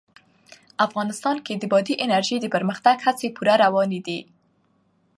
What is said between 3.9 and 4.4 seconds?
دي.